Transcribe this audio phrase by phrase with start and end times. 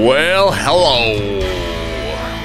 [0.00, 1.18] Well, hello.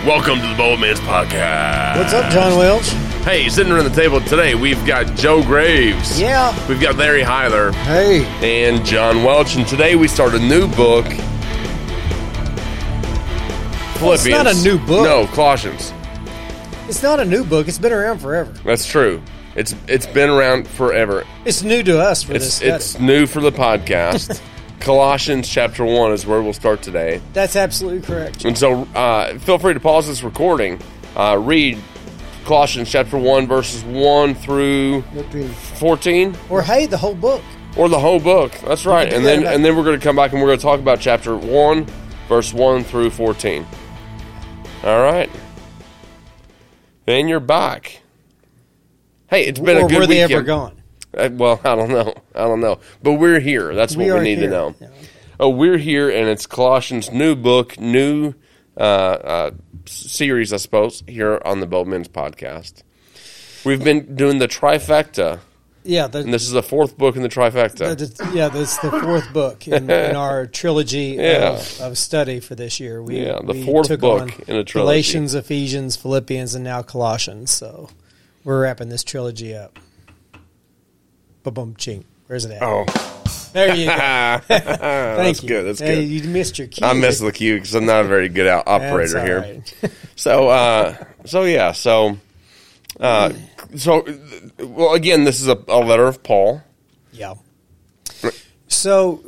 [0.05, 1.97] Welcome to the Bold Man's Podcast.
[1.97, 2.89] What's up, John Welch?
[3.23, 6.19] Hey, sitting around the table today, we've got Joe Graves.
[6.19, 6.53] Yeah.
[6.67, 8.25] We've got Larry Heiler Hey.
[8.67, 11.05] and John Welch, and today we start a new book.
[14.01, 15.05] Well, it's not a new book.
[15.05, 15.93] No, Colossians.
[16.89, 17.69] It's not a new book.
[17.69, 18.51] It's been around forever.
[18.65, 19.21] That's true.
[19.55, 21.23] It's it's been around forever.
[21.45, 22.71] It's new to us for this study.
[22.71, 24.41] it's new for the podcast.
[24.85, 27.19] Colossians chapter one is where we'll start today.
[27.33, 28.45] That's absolutely correct.
[28.45, 30.79] And so, uh, feel free to pause this recording.
[31.15, 31.79] Uh, read
[32.45, 35.01] Colossians chapter 1, verses 1 through
[35.79, 37.41] 14, Or hey, the whole book.
[37.75, 38.51] or the whole book.
[38.63, 39.11] That's right.
[39.11, 40.99] And then, and then we're going to come back and we're going to talk about
[40.99, 41.87] chapter 1,
[42.29, 43.65] verse 1 through 14.
[44.83, 45.31] All right.
[47.05, 48.01] Then you're back.
[49.31, 50.31] Hey, it's been or a good were they weekend.
[50.33, 50.81] ever gone?
[51.15, 52.13] Uh, well, I don't know.
[52.33, 52.79] I don't know.
[53.01, 53.73] But we're here.
[53.73, 54.75] That's what we, are need to know.
[54.79, 54.89] Yeah.
[55.39, 58.33] Oh, we're here, and it's Colossians' new book, new
[58.77, 59.51] uh, uh,
[59.85, 62.83] series, I suppose, here on the Bold Men's podcast.
[63.65, 65.39] We've been doing the trifecta,
[65.83, 67.97] Yeah, the, and this is the fourth book in the trifecta.
[67.97, 71.53] the- yeah, that's the fourth book in, in our trilogy Yeah.
[71.53, 73.01] of, of study for this year.
[73.03, 74.71] We, Yeah, the we fourth took book on in a trilogy.
[74.73, 77.51] Galatians, Ephesians, Philippians, and now Colossians.
[77.51, 77.89] So
[78.43, 79.79] we're wrapping this trilogy up.
[81.45, 82.03] Ba-bum ching.
[82.27, 82.61] Where's it at?
[82.63, 82.85] oh,
[83.53, 83.91] There you go.
[84.47, 85.47] that's Thank you.
[85.47, 85.63] good.
[85.63, 86.09] That's Hey, good.
[86.09, 86.85] You missed your cue.
[86.85, 89.39] I missed the cue because I'm not a very good That's operator here.
[89.41, 89.91] right.
[90.17, 92.17] So, uh, so yeah, so,
[92.99, 93.31] uh,
[93.75, 94.05] so,
[94.59, 96.63] well, again, this is a, a letter of Paul.
[97.11, 97.35] Yeah.
[98.69, 99.21] So,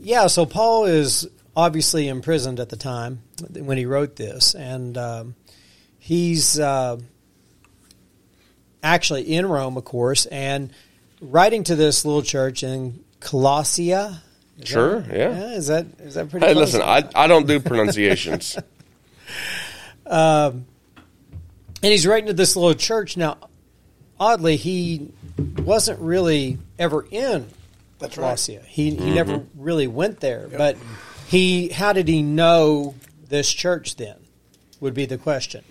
[0.00, 3.20] yeah, so Paul is obviously imprisoned at the time
[3.52, 5.34] when he wrote this, and um,
[5.98, 6.98] he's uh,
[8.82, 10.70] actually in Rome, of course, and
[11.20, 14.20] writing to this little church in Colossia.
[14.58, 15.50] Is Sure, that- yeah.
[15.52, 16.46] Is that is that pretty?
[16.46, 16.74] Hey, close?
[16.74, 18.56] listen, I, I don't do pronunciations.
[20.06, 20.66] um,
[21.82, 23.16] and he's writing to this little church.
[23.16, 23.36] Now,
[24.18, 25.12] oddly, he
[25.58, 27.46] wasn't really ever in
[27.98, 28.36] That's right.
[28.36, 28.64] Colossia.
[28.64, 30.48] He he never really went there.
[30.48, 30.76] But
[31.26, 32.94] he, how did he know
[33.28, 33.96] this church?
[33.96, 34.16] Then
[34.80, 35.64] would be the question.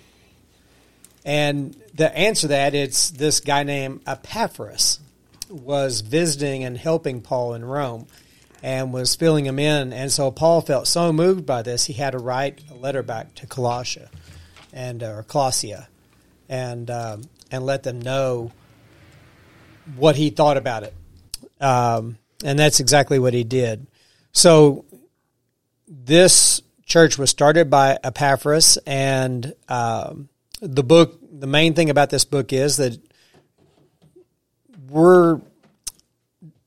[1.26, 5.00] And the answer to that it's this guy named Epaphras
[5.54, 8.08] was visiting and helping Paul in Rome
[8.62, 9.94] and was filling him in.
[9.94, 13.36] And so Paul felt so moved by this, he had to write a letter back
[13.36, 14.10] to Colossia
[14.72, 15.88] and uh, or Colossia
[16.50, 18.52] and um, and let them know
[19.96, 20.94] what he thought about it.
[21.62, 23.88] Um, and that's exactly what he did.
[24.32, 24.86] So
[25.88, 30.30] this church was started by Epaphras, and um,
[30.62, 31.20] the book.
[31.36, 32.98] The main thing about this book is that
[34.90, 35.42] we're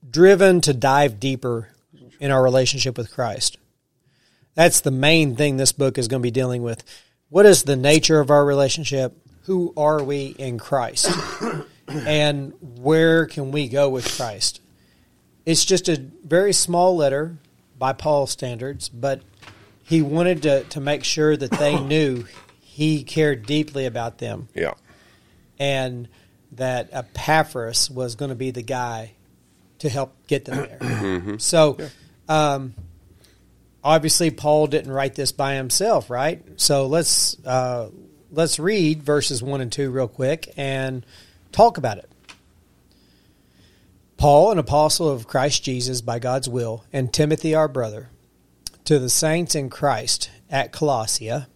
[0.08, 1.68] driven to dive deeper
[2.20, 3.58] in our relationship with Christ.
[4.54, 6.82] That's the main thing this book is going to be dealing with.
[7.28, 9.14] What is the nature of our relationship?
[9.42, 11.10] Who are we in Christ?
[11.88, 14.60] and where can we go with Christ?
[15.44, 17.36] It's just a very small letter
[17.78, 19.20] by Paul's standards, but
[19.84, 22.24] he wanted to, to make sure that they knew
[22.60, 24.74] he cared deeply about them yeah.
[25.58, 26.08] and
[26.56, 29.12] that Epaphras was going to be the guy
[29.78, 31.36] to help get them there.
[31.38, 31.78] So,
[32.28, 32.74] um,
[33.84, 36.42] obviously, Paul didn't write this by himself, right?
[36.56, 37.90] So let's uh,
[38.32, 41.04] let's read verses one and two real quick and
[41.52, 42.10] talk about it.
[44.16, 48.08] Paul, an apostle of Christ Jesus by God's will, and Timothy, our brother,
[48.86, 51.48] to the saints in Christ at Colossia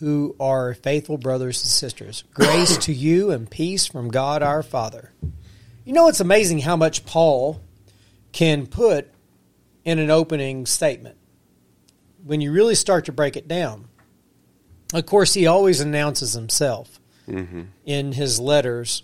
[0.00, 2.24] who are faithful brothers and sisters.
[2.32, 5.12] Grace to you and peace from God our Father.
[5.84, 7.60] You know, it's amazing how much Paul
[8.32, 9.08] can put
[9.84, 11.16] in an opening statement
[12.24, 13.88] when you really start to break it down.
[14.94, 17.62] Of course, he always announces himself mm-hmm.
[17.84, 19.02] in his letters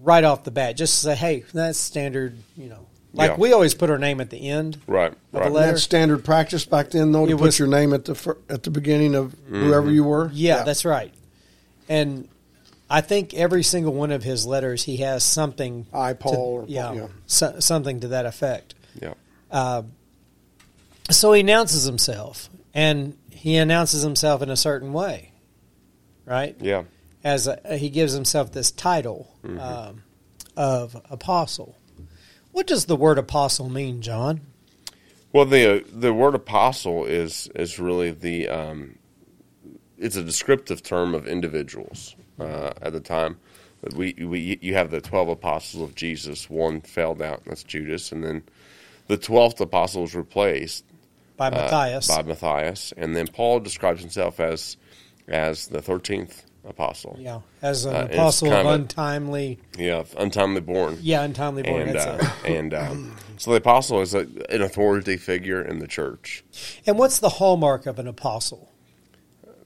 [0.00, 2.86] right off the bat, just to say, hey, that's standard, you know.
[3.16, 3.36] Like Yeah.
[3.38, 5.12] we always put our name at the end Right.
[5.12, 5.52] of a Right.
[5.52, 5.72] letter.
[5.72, 8.38] That's standard practice back then, though, to It put was- your name at the fir-
[8.48, 10.30] at the beginning of whoever you were.
[10.34, 11.14] Yeah, that's right.
[11.88, 12.28] And
[12.90, 15.86] I think every single one of his letters, he has something.
[15.92, 17.06] I, to- Paul, or Paul, yeah, yeah.
[17.26, 18.74] so- something to that effect.
[19.00, 19.14] Yeah.
[21.10, 25.30] So he announces himself, and he announces himself in a certain way,
[26.24, 26.56] right?
[26.60, 26.84] Yeah.
[27.22, 29.60] As a, he gives himself this title Mm-hmm.
[29.60, 30.02] um,
[30.56, 31.76] of apostle.
[32.54, 34.40] What does the word apostle mean, John?
[35.32, 38.94] Well, the the word apostle is is really the um,
[39.98, 43.38] it's a descriptive term of individuals uh, at the time.
[43.96, 46.48] We, we you have the twelve apostles of Jesus.
[46.48, 48.44] One out, and that's Judas, and then
[49.08, 50.84] the twelfth apostle was replaced
[51.36, 52.06] by uh, Matthias.
[52.06, 54.76] by Matthias, and then Paul describes himself as
[55.26, 57.16] as the thirteenth apostle.
[57.20, 60.98] yeah, as an Uh, apostle of untimely, Yeah, untimely born.
[61.02, 61.82] yeah, untimely born.
[61.82, 65.86] and that's uh, and um, so the apostle is a, an authority figure in the
[65.88, 66.44] church
[66.86, 68.70] And what's the hallmark of an apostle?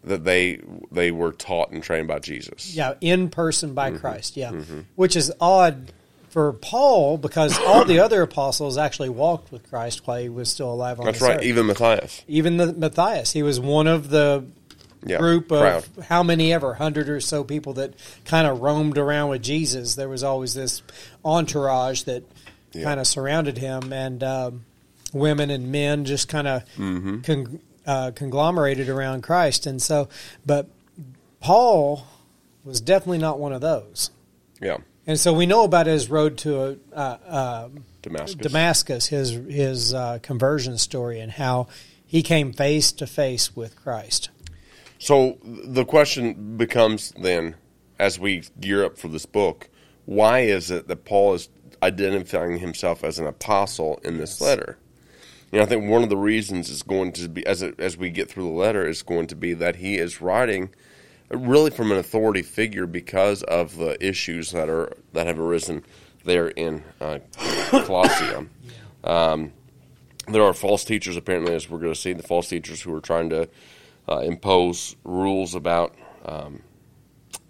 [0.05, 0.61] that they
[0.93, 2.75] they were taught and trained by Jesus.
[2.75, 3.99] Yeah, in person by Mm-hmm.
[4.01, 4.37] Christ.
[4.37, 4.53] Yeah,
[4.95, 5.93] which is odd
[6.31, 10.73] for Paul because all the other apostles actually walked with Christ while he was still
[10.73, 11.39] alive on that's right.
[11.39, 11.43] earth.
[11.43, 12.23] Even Matthias.
[12.29, 14.45] Even the Matthias, he was one of the
[15.05, 16.05] Yeah, group of crowd.
[16.07, 19.95] how many ever hundred or so people that kind of roamed around with Jesus.
[19.95, 20.83] There was always this
[21.25, 22.25] entourage that
[22.73, 22.83] Yeah.
[22.85, 24.65] kind of surrounded him, and um,
[25.13, 27.21] women and men just kind of Mm-hmm.
[27.21, 29.67] con- uh, conglomerated around Christ.
[29.67, 30.09] And so,
[30.45, 30.69] but
[31.41, 32.07] Paul
[32.65, 34.11] was definitely not one of those.
[34.61, 37.69] Yeah, And so we know about his road to uh, uh,
[38.03, 38.35] Damascus.
[38.35, 41.69] Damascus, his his uh, conversion story, and how
[42.05, 44.29] he came face to face with Christ.
[44.99, 47.55] So the question becomes then,
[47.99, 49.69] as we gear up for this book,
[50.05, 51.49] why is it that Paul is
[51.83, 54.79] identifying himself as an apostle in this letter?
[55.53, 57.97] You know, I think one of the reasons is going to be as it, as
[57.97, 60.71] we get through the letter is going to be that he is writing
[61.31, 65.85] really from an authority figure because of the issues that are that have arisen
[66.25, 67.19] there in uh,
[67.71, 68.47] Colossae.
[69.05, 69.53] Um,
[70.27, 73.01] there are false teachers apparently, as we're going to see, the false teachers who are
[73.01, 73.49] trying to
[74.09, 75.95] uh, impose rules about
[76.25, 76.63] um,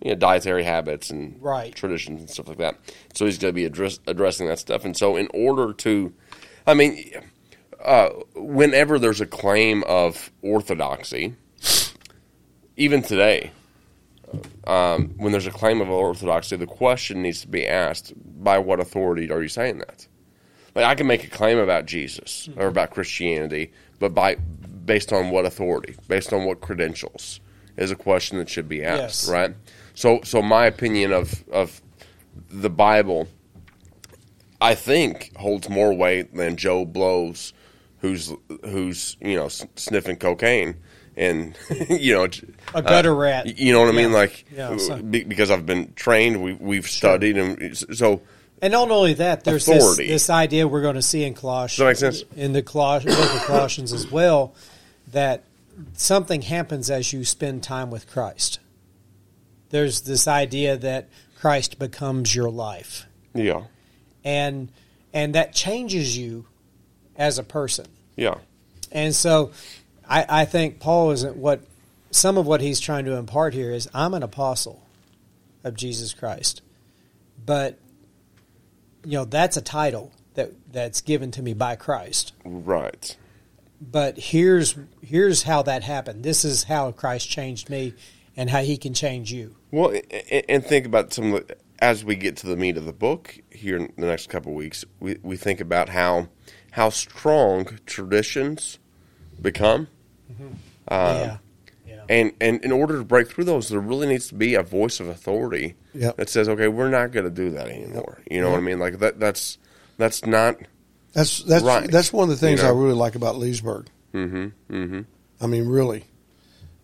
[0.02, 1.74] you know dietary habits and Right.
[1.74, 2.76] traditions and stuff like that.
[3.14, 4.84] So he's going to be address, addressing that stuff.
[4.84, 6.12] And so, in order to,
[6.66, 7.10] I mean,
[7.84, 11.34] uh, whenever there's a claim of orthodoxy,
[12.76, 13.52] even today,
[14.66, 18.12] um, when there's a claim of orthodoxy, the question needs to be asked:
[18.42, 20.06] By what authority are you saying that?
[20.74, 24.36] Like I can make a claim about Jesus or about Christianity, but by
[24.88, 27.38] based on what authority, based on what credentials,
[27.76, 29.28] is a question that should be asked, Yes.
[29.28, 29.54] right?
[29.94, 31.80] So, so my opinion of of
[32.50, 33.28] the Bible,
[34.60, 37.52] I think, holds more weight than Joe Blows,
[38.00, 38.32] who's
[38.64, 40.76] who's you know sniffing cocaine
[41.16, 41.56] and
[41.90, 42.26] you know
[42.74, 43.58] A gutter uh, rat.
[43.58, 44.10] You know what I mean?
[44.10, 44.16] Yeah.
[44.16, 48.22] Like Yeah, so- be- because I've been trained, we, we've studied, and so
[48.62, 52.00] And not only that, there's this, this idea we're going to see in Colossians, Does
[52.00, 52.24] that make sense?
[52.36, 54.54] in the Coloss- book of Colossians as well,
[55.12, 55.44] that
[55.94, 58.60] something happens as you spend time with Christ.
[59.70, 61.08] There's this idea that
[61.38, 63.64] Christ becomes your life, yeah,
[64.24, 64.70] and
[65.12, 66.46] and that changes you
[67.16, 67.86] as a person.
[68.16, 68.36] yeah,
[68.92, 69.50] And so,
[70.08, 71.62] I, I think Paul isn't what
[72.10, 74.82] some of what he's trying to impart here is I'm an apostle
[75.64, 76.62] of Jesus Christ,
[77.44, 77.78] but
[79.04, 82.32] you know that's a title that that's given to me by Christ.
[82.44, 83.16] right.
[83.80, 86.24] But here's here's how that happened.
[86.24, 87.94] This is how Christ changed me,
[88.36, 89.54] and how He can change you.
[89.70, 89.94] Well,
[90.48, 93.38] and think about some of the, as we get to the meat of the book
[93.50, 94.84] here in the next couple of weeks.
[95.00, 96.28] We we think about how
[96.72, 98.78] how strong traditions
[99.40, 99.88] become,
[100.32, 100.44] mm-hmm.
[100.46, 100.56] um,
[100.88, 101.36] yeah,
[101.86, 104.62] yeah, and and in order to break through those, there really needs to be a
[104.62, 106.16] voice of authority Yep.
[106.16, 108.78] that says, "Okay, we're not going to do that anymore." You know what I mean?
[108.78, 109.20] Like that.
[109.20, 109.58] That's
[109.96, 110.56] that's not.
[111.12, 111.90] That's that's Right.
[111.90, 112.74] that's one of the things You know?
[112.74, 113.88] I really like about Leesburg.
[114.14, 114.74] Mm-hmm.
[114.74, 115.00] Mm-hmm.
[115.40, 116.04] I mean, really,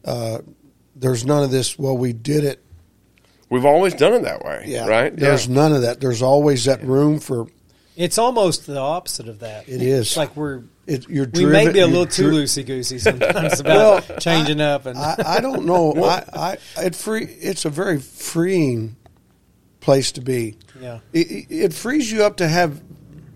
[0.04, 0.38] uh,
[0.96, 1.78] there's none of this.
[1.78, 2.62] Well, we did it.
[3.50, 4.64] We've always done it that way.
[4.66, 5.14] Yeah, Right.
[5.14, 5.54] There's yeah.
[5.54, 6.00] none of that.
[6.00, 7.46] There's always that room for
[7.96, 9.68] it's almost the opposite of that.
[9.68, 10.08] It is.
[10.08, 11.08] It's like we're it.
[11.08, 14.86] You're we driven, may be a little too dri- loosey goosey sometimes about changing up
[14.86, 15.92] and I, I don't know.
[16.04, 17.24] I, I it free.
[17.24, 18.96] It's a very freeing
[19.80, 20.56] place to be.
[20.80, 22.82] yeah, It, it- it frees you up to have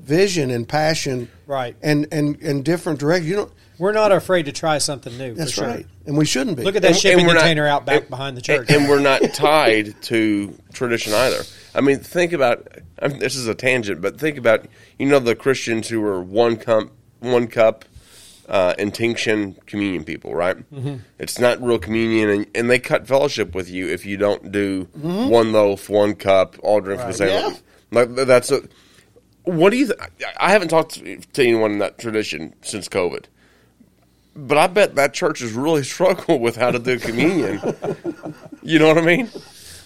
[0.08, 1.76] vision and passion, right.
[1.82, 3.28] and and and different direction.
[3.28, 5.34] You know, We're not afraid to try something new.
[5.34, 5.68] that's for sure.
[5.68, 6.64] right, and we shouldn't be.
[6.64, 8.68] Look at that And- shipping and we're not- container out back and- behind the church.
[8.70, 11.42] And, and we're not tied to tradition either.
[11.74, 12.66] I mean, think about
[13.00, 14.66] I mean, this is a tangent, but think about
[14.98, 16.88] you know the Christians who are one cup,
[17.20, 17.84] one cup,
[18.48, 20.56] uh, intinction communion people, right?
[20.72, 20.96] Mm-hmm.
[21.18, 24.88] It's not real communion, and, and they cut fellowship with you if you don't do
[24.94, 27.28] one loaf, one cup, all drink from the same.
[27.28, 27.54] Mm-hmm.
[27.54, 27.58] Yeah.
[27.90, 28.62] Like that's a.
[29.48, 29.86] What do you?
[29.86, 29.98] Th-
[30.38, 33.24] I haven't talked to anyone in that tradition since COVID.
[34.36, 37.60] But I bet that church has really struggled with how to do communion.
[38.62, 39.30] you know what I mean?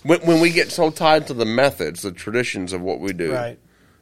[0.03, 3.33] When, when we get so tied to the methods, the traditions of what we do,
[3.33, 3.59] Right.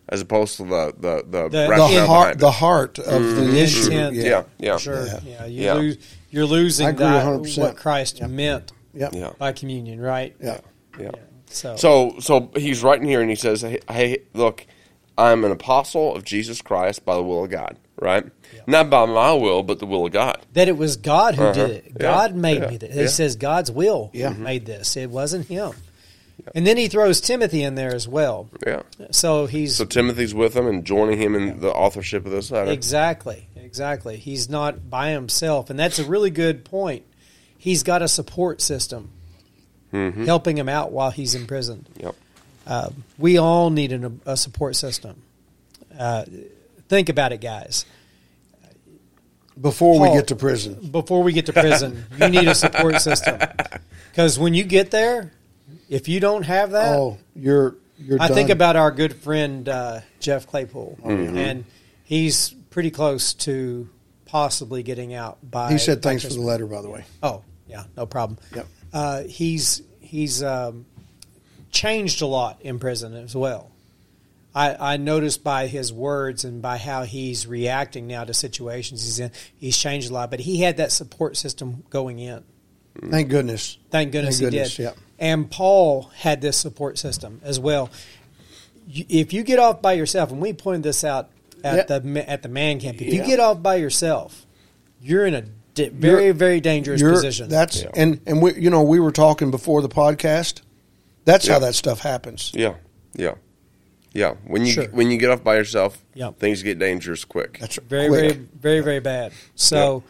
[0.08, 3.54] as opposed to the the the, The- the heart, the heart of the mm-hmm.
[3.56, 3.80] issue.
[3.90, 3.92] Mm-hmm.
[3.92, 4.14] Intent.
[4.16, 4.22] Yeah.
[4.24, 5.06] yeah, yeah, Sure.
[5.06, 5.20] Yeah.
[5.24, 5.44] Yeah.
[5.46, 5.74] you Yeah.
[5.74, 5.98] Lose,
[6.30, 7.58] you're losing that, 100%.
[7.58, 9.12] what Christ meant Yep.
[9.14, 10.34] yeah, by communion, right?
[10.40, 10.60] Yeah.
[10.98, 11.10] yeah.
[11.46, 14.66] So, So so he's writing here, and he says, "Hey, hey, look,
[15.20, 18.24] I'm an apostle of Jesus Christ by the will of God." right?
[18.66, 20.38] Not by my will, but the will of God.
[20.54, 21.52] that it was God who Uh-huh.
[21.52, 21.84] did it.
[21.88, 21.92] Yeah.
[22.02, 22.68] God made Yeah.
[22.70, 22.94] me that.
[22.94, 23.06] Yeah.
[23.08, 24.30] Says God's will Yeah.
[24.30, 24.96] made this.
[24.96, 25.72] It wasn't him.
[26.54, 28.48] And then he throws Timothy in there as well.
[28.66, 28.80] Yeah.
[29.10, 32.70] So he's So Timothy's with him and joining him in the authorship of this letter.
[32.70, 34.16] exactly, exactly.
[34.16, 37.02] He's not by himself, and that's a really good point.
[37.58, 39.10] He's got a support system
[39.92, 40.24] Mhm.
[40.24, 41.86] helping him out while he's in prison.
[42.00, 42.14] Yep.
[42.70, 45.20] Uh, we all need an, a support system.
[45.98, 46.24] Uh,
[46.88, 47.84] think about it, guys.
[49.60, 50.88] Before Paul- we get to prison.
[50.90, 53.38] before we get to prison, you need a support system.
[54.10, 55.32] Because when you get there,
[55.88, 58.20] if you don't have that, Oh, you're you're.
[58.22, 61.36] I think about our good friend uh, Jeff Claypool, Mm-hmm.
[61.36, 61.64] and
[62.04, 63.88] he's pretty close to
[64.26, 65.72] possibly getting out by.
[65.72, 67.04] He said thanks for the letter, by the way.
[67.22, 68.38] Oh yeah, no problem.
[68.54, 68.66] Yep.
[68.92, 70.86] Uh, he's he's um,
[71.70, 73.70] changed a lot in prison as well.
[74.54, 79.20] I, I noticed by his words and by how he's reacting now to situations he's
[79.20, 80.30] in, he's changed a lot.
[80.30, 82.42] But he had that support system going in.
[83.10, 83.78] Thank goodness.
[83.90, 84.82] Thank goodness, Thank he goodness, did.
[84.82, 84.92] yeah.
[85.20, 87.90] And Paul had this support system as well.
[88.92, 91.30] If you get off by yourself, and we pointed this out
[91.62, 91.98] at Yeah.
[91.98, 94.46] the at the man camp, if you get off by yourself,
[95.00, 95.42] you're in a
[95.74, 97.48] di- very You're- very dangerous position.
[97.48, 97.90] That's Yeah.
[97.94, 100.62] and and we you know we were talking before the podcast.
[101.24, 101.54] That's Yeah.
[101.54, 102.50] how that stuff happens.
[102.54, 102.74] Yeah.
[103.14, 103.34] Yeah.
[104.12, 104.34] Yeah.
[104.46, 104.88] When you Sure.
[104.90, 106.38] when you get off by yourself, Yep.
[106.38, 107.58] things get dangerous quick.
[107.60, 108.20] That's very quick.
[108.20, 109.32] very very very bad.
[109.54, 110.02] So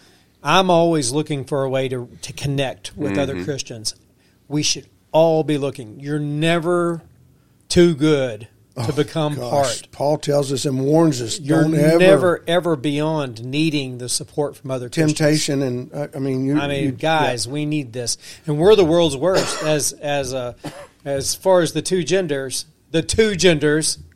[0.43, 3.21] I'm always looking for a way to to connect with Mm-hmm.
[3.21, 3.95] other Christians.
[4.49, 6.01] We should all be looking.
[6.01, 7.03] You're never
[7.69, 8.49] too good
[8.87, 9.51] to become Oh, Gosh,
[9.83, 9.89] part.
[9.93, 11.39] Paul tells us and warns us.
[11.39, 15.15] You're don't ever never ever beyond needing the support from other Christians.
[15.19, 16.59] temptation and uh, I mean you.
[16.59, 20.55] I mean, you- guys, we need this, and we're the world's worst as as uh,
[21.05, 22.67] as far as the two genders.
[22.91, 23.99] The two genders.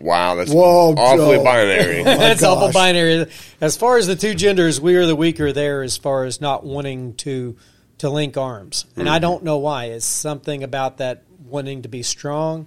[0.00, 1.44] Wow, that's Whoa, awfully Joe.
[1.44, 2.02] binary.
[2.04, 3.26] That's awful binary.
[3.60, 5.82] As far as the two genders, we are the weaker there.
[5.82, 7.56] As far as not wanting to
[7.98, 9.14] to link arms, and Mm-hmm.
[9.14, 9.84] I don't know why.
[9.86, 12.66] It's something about that wanting to be strong.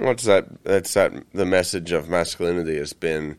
[0.00, 0.64] What's that?
[0.64, 1.12] That's that.
[1.32, 3.38] The message of masculinity has been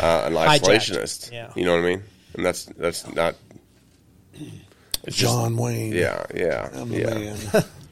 [0.00, 1.30] uh, an isolationist.
[1.32, 1.52] Yeah.
[1.54, 2.02] You know what I mean?
[2.34, 3.34] And that's that's not.
[5.04, 5.92] It's just- John Wayne.
[5.92, 7.64] yeah, yeah, I'm a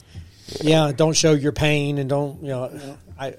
[0.61, 0.87] yeah.
[0.87, 2.97] Yeah, don't show your pain, and don't you know?
[3.19, 3.35] I,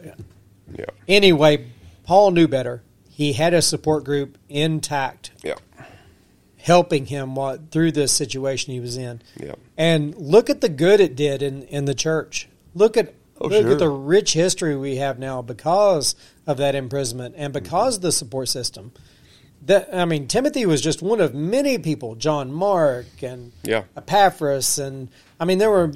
[0.77, 1.67] yeah, anyway,
[2.05, 2.83] Paul knew better.
[3.11, 5.31] He had a support group intact.
[5.43, 5.55] yeah,
[6.59, 9.23] helping him while, through this situation he was in.
[9.41, 9.55] yeah.
[9.77, 12.49] And look at the good it did in, in the church.
[12.75, 13.73] Look at Oh, look sure.
[13.73, 16.15] at the rich history we have now because
[16.47, 17.63] of that imprisonment and mm-hmm.
[17.63, 18.93] because of the support system.
[19.63, 22.15] That I mean, Timothy was just one of many people.
[22.15, 23.85] John Mark and Yeah.
[23.95, 25.09] Epaphras, and
[25.39, 25.93] I mean, there were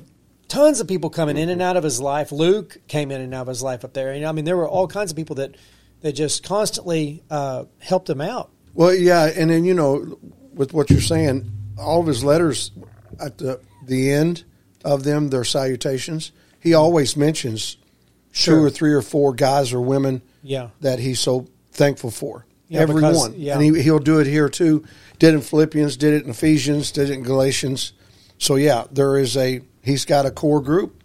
[0.51, 2.31] tons of people coming in and out of his life.
[2.33, 4.13] Luke came in and out of his life up there.
[4.13, 5.57] And I mean, there were all kinds of people that
[6.03, 8.51] that just constantly uh, helped him out.
[8.75, 10.19] Well, yeah, and then you know,
[10.55, 12.71] with what you're saying, all of his letters
[13.19, 14.45] at the the end
[14.85, 17.77] of them, their salutations, he always mentions
[18.33, 18.55] Sure.
[18.59, 20.69] two or three or four guys or women Yeah.
[20.83, 22.47] that he's so thankful for.
[22.69, 23.55] Yeah, Everyone, yeah.
[23.55, 24.85] and he, he'll do it here too.
[25.19, 27.93] Did it in Philippians, did it in Ephesians, did it in Galatians.
[28.41, 31.05] So yeah, there is a he's got a core group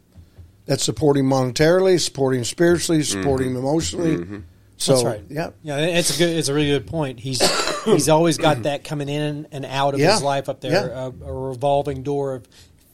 [0.66, 3.58] that's supporting monetarily, supporting spiritually, supporting mm-hmm.
[3.58, 4.18] emotionally.
[4.18, 4.38] Mm-hmm.
[4.78, 5.24] So That's right.
[5.30, 6.36] yeah, Yeah, it's a good.
[6.36, 7.20] It's a really good point.
[7.20, 7.42] He's
[7.86, 10.14] he's always got that coming in and out of Yeah.
[10.14, 11.06] his life up there, Yeah.
[11.06, 12.48] a, a revolving door of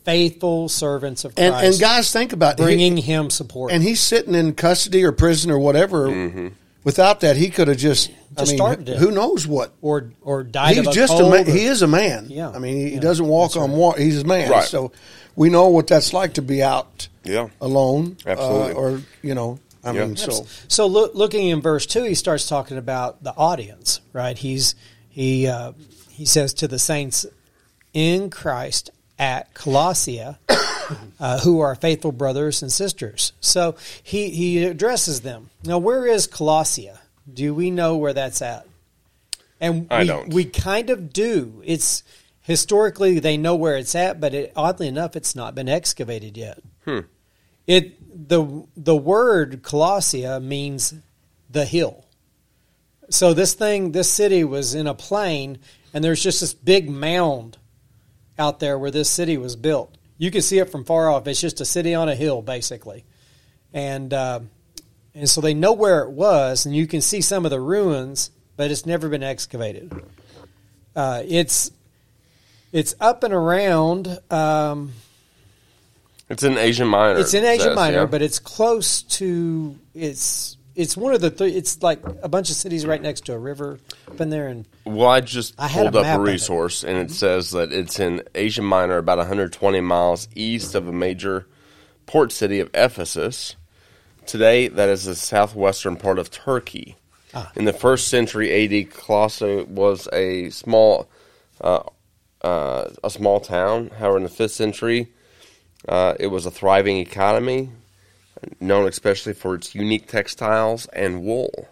[0.04, 2.64] faithful servants of and Christ, and guys think about it.
[2.64, 3.72] bringing him support.
[3.72, 6.08] and he's sitting in custody or prison or whatever.
[6.08, 6.48] Mm-hmm.
[6.84, 8.10] Without that, he could have just.
[8.36, 8.98] I Just mean, started it.
[8.98, 9.74] who knows what?
[9.82, 11.48] or or died He's of a just a man.
[11.48, 12.28] or- He is a man.
[12.30, 12.50] Yeah.
[12.50, 13.78] I mean, he, he doesn't walk on right.
[13.78, 14.02] water.
[14.02, 14.50] He's a man.
[14.50, 14.64] Right.
[14.64, 14.92] So
[15.36, 17.50] we know what that's like to be out Yeah.
[17.60, 18.72] alone, Absolutely.
[18.72, 20.06] uh, or you know, I Yeah.
[20.06, 24.38] mean, so So look, looking in verse two, he starts talking about the audience, right?
[24.38, 24.76] He's
[25.10, 25.74] he uh,
[26.10, 27.26] he says to the saints
[27.94, 30.40] in Christ at Colossia,
[31.20, 33.34] uh, who are faithful brothers and sisters.
[33.40, 35.52] So he he addresses them.
[35.64, 36.98] Now, where is Colossia?
[37.32, 38.66] Do we know where that's at?
[39.62, 40.34] And I we, don't.
[40.34, 41.62] we kind of do.
[41.64, 42.04] It's
[42.42, 46.58] historically they know where it's at, but it, oddly enough, it's not been excavated yet.
[46.84, 47.02] Hmm.
[47.68, 50.96] It the the word Colossia means
[51.48, 52.06] the hill.
[53.12, 55.60] So this thing, this city was in a plain,
[55.94, 57.58] and there's just this big mound
[58.42, 59.96] out there where this city was built.
[60.18, 61.28] You can see it from far off.
[61.28, 63.06] It's just a city on a hill, basically,
[63.74, 64.40] and uh,
[65.14, 68.32] and so they know where it was, and you can see some of the ruins,
[68.58, 69.92] but it's never been excavated.
[70.96, 71.72] Uh, it's
[72.72, 74.20] it's up and around.
[74.30, 74.94] Um,
[76.30, 77.20] It's in Asian Minor.
[77.20, 78.06] it's in Asia says, Minor, yeah.
[78.06, 81.52] but it's close to it's it's one of the three.
[81.52, 84.68] It's like a bunch of cities right next to a river up in there, and
[84.86, 86.32] Well, I just I pulled a up a of it.
[86.32, 90.92] resource, and it says that it's in Asia Minor, about 120 miles east of a
[90.92, 91.48] major
[92.06, 93.56] port city of Ephesus.
[94.26, 96.96] Today, that is the southwestern part of Turkey.
[97.34, 97.52] Ah.
[97.56, 98.52] In the first century
[98.84, 101.10] AD, Colossae was a small,
[101.62, 101.84] uh,
[102.42, 103.90] uh, a small town.
[103.98, 105.12] However, in the fifth century,
[105.88, 107.70] uh, it was a thriving economy,
[108.60, 111.68] known especially for its unique textiles and wool.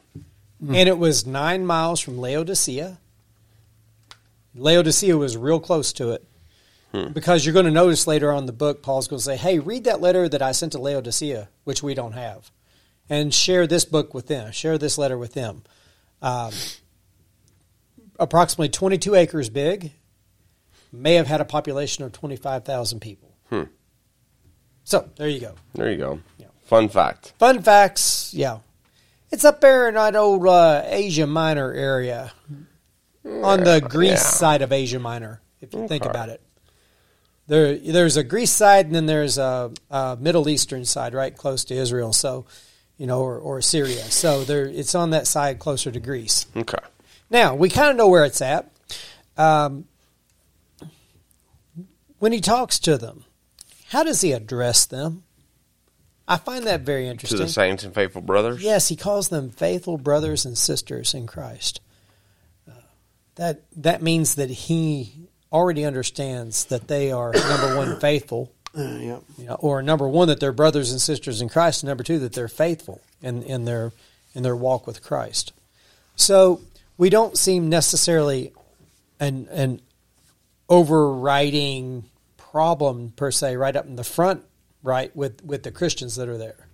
[0.62, 3.00] and it was nine miles from Laodicea.
[4.56, 6.26] Laodicea was real close to it.
[7.14, 9.60] Because you're going to notice later on in the book, Paul's going to say, "Hey,
[9.60, 12.50] read that letter that I sent to Laodicea, which we don't have,
[13.08, 14.52] and share this book with them.
[14.52, 15.62] Share this letter with them."
[16.20, 16.52] Um,
[18.20, 19.92] approximately 22 acres big,
[20.92, 23.36] may have had a population of 25,000 people.
[23.50, 23.64] Hmm.
[24.84, 25.54] So there you go.
[25.76, 26.20] There you go.
[26.70, 27.34] Fun fact.
[27.40, 28.60] Fun facts, yeah.
[29.32, 32.32] It's up there in that old uh, Asia Minor area,
[33.26, 34.18] on the Greece yeah.
[34.18, 35.42] side of Asia Minor.
[35.62, 36.44] If you think about it,
[37.48, 41.66] there there's a Greece side, and then there's a, a Middle Eastern side, right close
[41.66, 42.14] to Israel.
[42.14, 42.46] So,
[43.00, 44.04] you know, or, or Syria.
[44.04, 46.46] So there, it's on that side closer to Greece.
[46.56, 46.78] Okay.
[47.32, 48.72] Now we kind of know where it's at.
[49.38, 49.86] Um,
[52.20, 53.26] when he talks to them,
[53.88, 55.24] how does he address them?
[56.30, 57.40] I find that very interesting.
[57.40, 58.62] To the saints and faithful brothers.
[58.62, 61.82] Yes, he calls them faithful brothers and sisters in Christ.
[62.70, 62.74] Uh,
[63.36, 69.18] that that means that he already understands that they are number one faithful, Uh, yeah.
[69.40, 72.20] you know, or number one that they're brothers and sisters in Christ, and number two
[72.20, 73.92] that they're faithful in, in their
[74.36, 75.52] in their walk with Christ.
[76.16, 76.62] So
[76.98, 78.54] we don't seem necessarily
[79.20, 79.82] an an
[80.70, 82.04] overriding
[82.38, 84.44] problem per se right up in the front,
[84.84, 86.68] right with with the Christians that are there.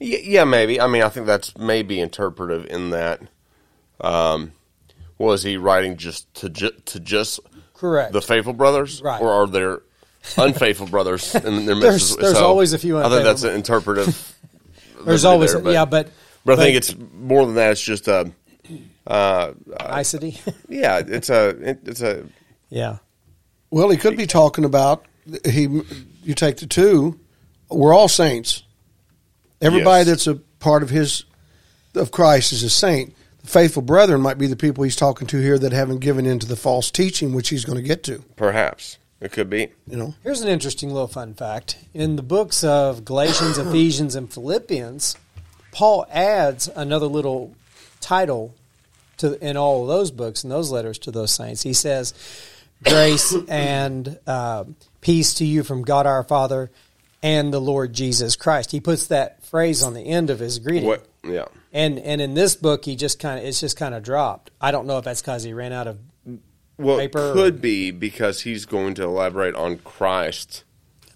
[0.00, 0.80] Y- Yeah, maybe.
[0.80, 3.20] I mean, I think that's maybe interpretive in that.
[4.00, 4.52] Um,
[5.18, 7.40] was he writing just to ju- to just
[7.74, 8.12] Correct.
[8.12, 9.20] the faithful brothers, Right.
[9.20, 9.82] or are there
[10.38, 11.80] unfaithful brothers in their midst?
[11.82, 14.36] There's- as- there's always a few I think that's an interpretive.
[15.04, 16.08] There's always, there, but, yeah, but
[16.44, 17.70] but I think it's more than that.
[17.72, 18.30] It's just a,
[19.08, 20.38] nicety.
[20.68, 22.26] yeah, it's a, it, it's a,
[22.68, 22.98] yeah,
[23.70, 25.06] Well, he could be talking about
[25.44, 25.62] he.
[26.22, 27.18] You take the two.
[27.70, 28.62] We're all saints.
[29.60, 30.06] Everybody Yes.
[30.06, 31.24] that's a part of his
[31.94, 33.14] of Christ is a saint.
[33.42, 36.38] The faithful brethren might be the people he's talking to here that haven't given in
[36.40, 38.22] to the false teaching, which he's going to get to.
[38.36, 39.68] perhaps it could be.
[39.86, 41.76] You know, Here's an interesting little fun fact.
[41.92, 45.16] In the books of Galatians, Ephesians, and Philippians,
[45.72, 47.54] Paul adds another little
[48.00, 48.54] title
[49.18, 51.62] to in all of those books and those letters to those saints.
[51.62, 52.14] He says,
[52.84, 54.64] "Grace and uh,
[55.02, 56.70] peace to you from God our Father
[57.22, 60.88] and the Lord Jesus Christ." He puts that phrase on the end of his greeting.
[60.88, 61.06] What?
[61.24, 61.46] Yeah.
[61.72, 64.50] And and in this book, he just kind of it's just kind of dropped.
[64.60, 65.98] I don't know if that's because he ran out of
[66.78, 70.64] Well, Paper it could be because he's going to elaborate on Christ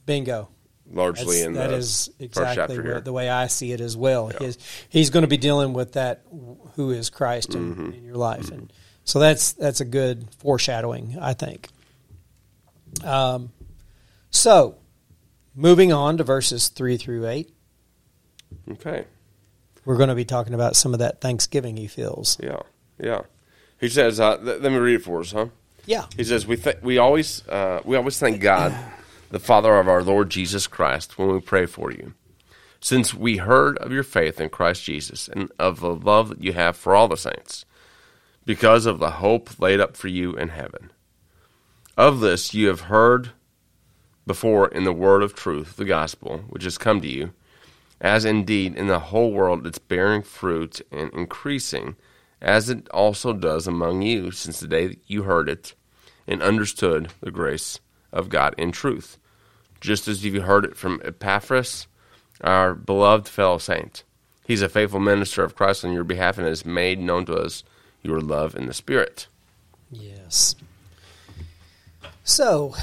[0.06, 0.48] bingo.
[0.92, 2.94] largely That's, in that is exactly chapter here.
[2.96, 4.28] what, the way I see it as well.
[4.38, 4.58] He's,
[4.90, 6.22] he's going to be dealing with that
[6.74, 7.92] who is Christ in, Mm-hmm.
[7.92, 8.70] in your life, and
[9.04, 11.68] so that's that's a good foreshadowing, I think.
[13.02, 13.50] Um,
[14.30, 14.76] so
[15.54, 17.52] moving on to verses three through eight,
[18.70, 19.04] Okay.
[19.84, 22.38] we're going to be talking about some of that Thanksgiving he feels.
[22.42, 22.60] Yeah.
[23.02, 23.22] Yeah.
[23.80, 25.46] He says, uh, th- let me read it for us, huh?
[25.86, 28.74] Yeah, He says, we, th- we, always, uh, we always thank God,
[29.30, 32.14] the Father of our Lord Jesus Christ, when we pray for you.
[32.80, 36.54] Since we heard of your faith in Christ Jesus and of the love that you
[36.54, 37.66] have for all the saints,
[38.46, 40.90] because of the hope laid up for you in heaven.
[41.98, 43.32] Of this you have heard
[44.26, 47.32] before in the word of truth, the gospel, which has come to you,
[48.00, 51.96] as indeed in the whole world it's bearing fruit and increasing,
[52.40, 55.74] as it also does among you since the day that you heard it
[56.26, 57.80] and understood the grace
[58.12, 59.18] of God in truth,
[59.80, 61.86] just as you heard it from Epaphras,
[62.40, 64.02] our beloved fellow saint.
[64.46, 67.64] He's a faithful minister of Christ on your behalf and has made known to us
[68.02, 69.26] your love in the Spirit.
[69.90, 70.54] Yes.
[72.24, 72.74] So,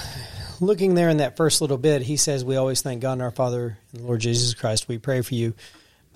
[0.59, 3.31] looking there in that first little bit, he says, We always thank God and our
[3.31, 4.87] Father and the Lord Jesus Christ.
[4.87, 5.55] We pray for you.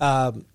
[0.00, 0.46] Um,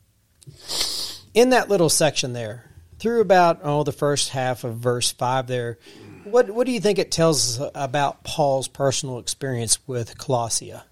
[1.33, 2.65] in that little section there,
[2.97, 5.79] through about oh the first half of verse five there,
[6.23, 10.83] what what do you think it tells us about Paul's personal experience with Colossia?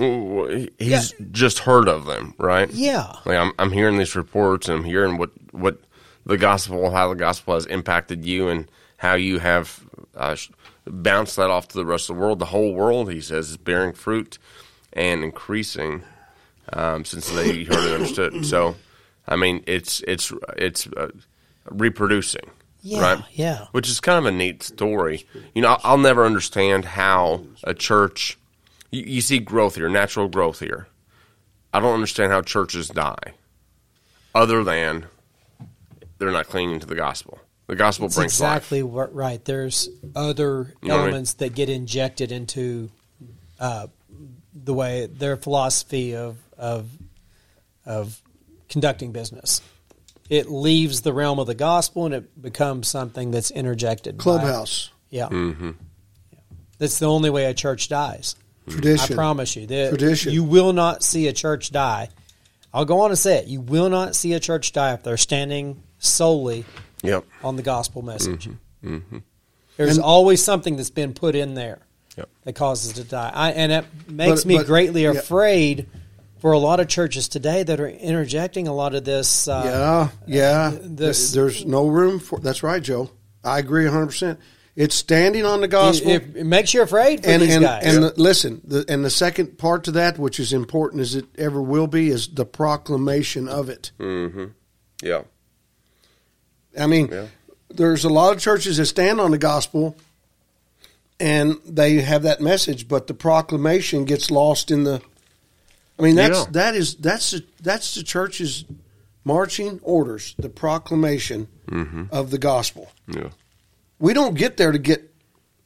[0.00, 2.70] Ooh, He's just heard of them, right?
[2.70, 3.12] Yeah.
[3.24, 5.78] Like I'm, I'm hearing these reports and I'm hearing what, what
[6.24, 9.87] the gospel, how the gospel has impacted you and how you have
[10.18, 10.36] uh,
[10.86, 12.38] bounced that off to the rest of the world.
[12.38, 14.38] The whole world, he says, is bearing fruit
[14.92, 16.02] and increasing.
[16.72, 18.44] um, since they heard and understood.
[18.44, 18.76] So,
[19.26, 21.08] I mean, it's it's it's uh,
[21.70, 22.50] reproducing,
[22.82, 23.24] Yeah, right?
[23.32, 23.66] yeah.
[23.72, 25.26] Which is kind of a neat story.
[25.54, 28.36] You know, I'll, I'll never understand how a church.
[28.90, 30.88] You, you see growth here, natural growth here.
[31.72, 33.34] I don't understand how churches die,
[34.34, 35.06] other than
[36.18, 37.38] they're not clinging to the gospel.
[37.68, 39.44] The gospel That's brings exactly what, right.
[39.44, 41.08] There's other You know what I mean?
[41.08, 42.90] elements that get injected into
[43.60, 43.88] uh,
[44.54, 46.88] the way their philosophy of of
[47.86, 48.20] of
[48.68, 49.60] conducting business.
[50.28, 54.16] It leaves the realm of the gospel and it becomes something that's interjected.
[54.18, 55.28] by- Clubhouse yeah.
[55.28, 55.70] Mm-hmm.
[56.78, 58.36] That's the only way a church dies.
[58.68, 59.14] tradition.
[59.14, 59.66] I promise you.
[59.66, 60.32] that Tradition.
[60.32, 62.08] You will not see a church die.
[62.72, 63.46] I'll go on and say it.
[63.46, 66.87] You will not see a church die if they're standing solely life.
[67.02, 67.24] Yep.
[67.44, 68.48] on the gospel message.
[68.84, 69.18] Mm-hmm.
[69.76, 71.78] There's And- always something that's been put in there
[72.16, 72.28] Yep.
[72.44, 73.30] that causes it to die.
[73.32, 75.10] I, and it makes But- me but- greatly yeah.
[75.12, 75.86] afraid
[76.40, 79.48] for a lot of churches today that are interjecting a lot of this.
[79.48, 80.78] Uh, yeah, yeah.
[80.82, 82.38] this- There's no room for.
[82.40, 83.10] That's right, Joe.
[83.44, 84.06] I agree 100.
[84.06, 84.40] percent
[84.76, 86.10] It's standing on the gospel.
[86.10, 87.82] it, it makes you afraid for and these and, guys.
[87.84, 91.24] and the, listen, the, and the second part to that, which is important as it
[91.36, 93.90] ever will be, is the proclamation of it.
[93.98, 94.44] Mm-hmm.
[95.02, 95.22] Yeah.
[96.78, 97.26] I mean, Yeah.
[97.68, 99.96] there's a lot of churches that stand on the gospel,
[101.20, 105.00] and they have that message, but the proclamation gets lost in the.
[105.98, 106.46] I mean, that's Yeah.
[106.52, 108.64] that is that's the, that's the church's
[109.24, 112.04] marching orders, the proclamation Mm-hmm.
[112.10, 112.90] of the gospel.
[113.08, 113.28] Yeah.
[113.98, 115.12] we don't get there to get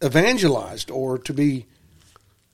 [0.05, 1.67] evangelized or to be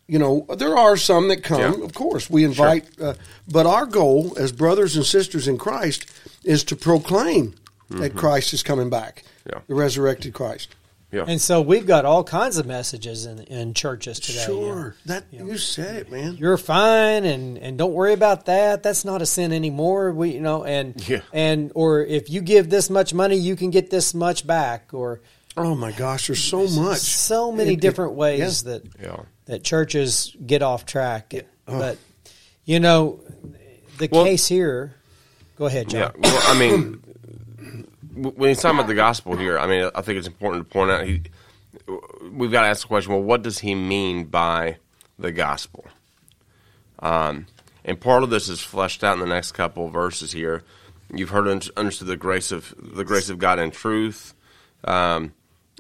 [0.07, 1.83] you know there are some that come Yeah.
[1.85, 3.15] of course we invite uh,
[3.51, 6.05] but our goal as brothers and sisters in christ
[6.45, 7.55] is to proclaim
[7.91, 9.51] that christ is coming back Mm-hmm.
[9.51, 9.61] Yeah.
[9.67, 10.75] the resurrected christ
[11.11, 11.25] Yeah.
[11.27, 14.45] And so we've got all kinds of messages in, in churches today.
[14.45, 15.45] sure that Yeah.
[15.45, 18.83] you said it man You're fine, and, and don't worry about that.
[18.83, 20.13] That's not a sin anymore.
[20.13, 21.23] We, you know, and Yeah.
[21.33, 24.91] and or if you give this much money, you can get this much back.
[24.93, 25.21] Or
[25.57, 28.73] oh my gosh there's so much so many It- it- different ways yeah.
[28.73, 29.23] that Yeah.
[29.47, 31.33] that churches get off track.
[31.67, 31.79] Oh.
[31.79, 31.97] But
[32.67, 33.21] you know,
[33.97, 34.95] the Well- case here.
[35.57, 36.01] Go ahead, John.
[36.01, 36.11] Yeah.
[36.21, 37.01] Well, I mean, w-
[38.15, 40.91] when he's talking about the gospel here, I mean, I think it's important to point
[40.91, 41.23] out he,
[42.33, 44.79] we've got to ask the question: Well, what does he mean by
[45.19, 45.87] the gospel?
[47.01, 47.47] Um,
[47.85, 50.63] and part of this is fleshed out in the next couple verses here.
[51.15, 54.35] You've heard and understood the grace of the grace of God in truth.
[54.85, 55.33] Um,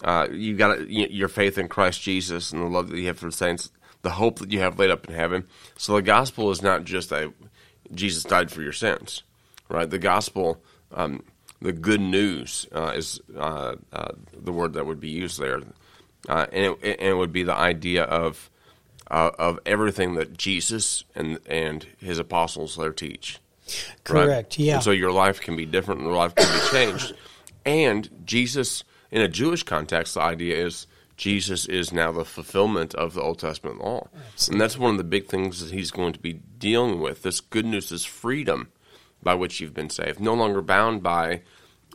[0.03, 3.27] uh, you've got your faith in Christ Jesus and the love that you have for
[3.27, 3.71] the saints,
[4.03, 5.45] the hope that you have laid up in heaven.
[5.77, 7.33] So the gospel is not just a
[7.95, 9.23] Jesus died for your sins,
[9.69, 9.89] right?
[9.89, 10.63] The gospel,
[10.93, 11.25] um,
[11.61, 15.61] the good news uh, is uh, uh, the word that would be used there,
[16.29, 18.51] uh, and, it, and it would be the idea of
[19.11, 23.39] uh, of everything that Jesus and and his apostles there teach.
[23.67, 24.25] right?
[24.27, 24.75] Correct, yeah.
[24.75, 27.15] And so your life can be different, and your life can be changed.
[27.67, 33.15] and Jesus, in a Jewish context, the idea is Jesus is now the fulfillment of
[33.15, 34.07] the Old Testament law.
[34.49, 37.23] And that's one of the big things that he's going to be dealing with.
[37.23, 38.69] This good news is freedom
[39.23, 41.43] by which you've been saved, no longer bound by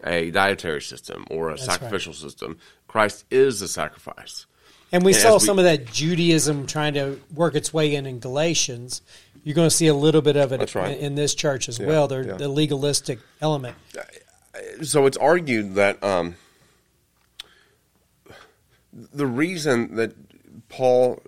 [0.03, 2.57] a dietary system or a That's sacrificial system.
[2.87, 4.45] Christ is the sacrifice.
[4.91, 8.05] And we And saw we- some of that Judaism trying to work its way in
[8.05, 9.01] in Galatians.
[9.43, 10.97] You're going to see a little bit of it right.
[10.97, 12.07] in this church as Yeah, well.
[12.07, 12.33] They're yeah.
[12.33, 13.75] the legalistic element.
[14.83, 16.35] so it's argued that um,
[18.93, 20.13] the reason that
[20.69, 21.21] Paul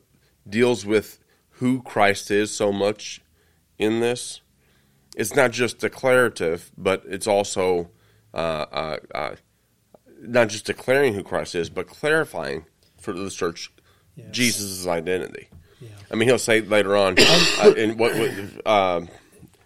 [0.48, 1.20] deals with
[1.52, 3.22] who Christ is so much
[3.80, 4.42] in this,
[5.16, 7.90] it's not just declarative, but it's also
[8.34, 9.36] uh, uh, uh,
[10.22, 12.66] not just declaring who Christ is, but clarifying
[13.00, 13.72] for the church
[14.16, 14.28] Yes.
[14.32, 15.50] Jesus' identity.
[15.82, 15.90] Yeah.
[16.10, 19.10] I mean, he'll say later on uh, in what, what um,